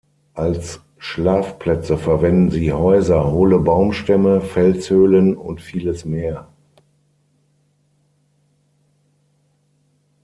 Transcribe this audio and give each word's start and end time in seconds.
Als 0.33 0.79
Schlafplätze 0.97 1.95
verwenden 1.95 2.49
sie 2.49 2.73
Häuser, 2.73 3.31
hohle 3.31 3.59
Baumstämme, 3.59 4.41
Felshöhlen 4.41 5.37
und 5.37 5.61
vieles 5.61 6.05
mehr. 6.05 6.47